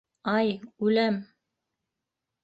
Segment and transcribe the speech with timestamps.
[0.29, 0.47] Ай,
[0.87, 1.19] үләм!..